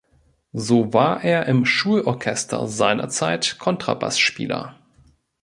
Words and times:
So 0.57 0.93
war 0.93 1.23
er 1.23 1.45
im 1.45 1.63
Schulorchester 1.63 2.67
seinerzeit 2.67 3.59
Kontrabass-Spieler. 3.59 4.75